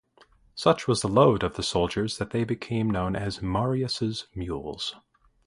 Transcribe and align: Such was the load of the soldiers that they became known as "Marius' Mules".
Such 0.55 0.87
was 0.87 1.03
the 1.03 1.07
load 1.07 1.43
of 1.43 1.57
the 1.57 1.61
soldiers 1.61 2.17
that 2.17 2.31
they 2.31 2.43
became 2.43 2.89
known 2.89 3.15
as 3.15 3.39
"Marius' 3.43 4.25
Mules". 4.33 4.95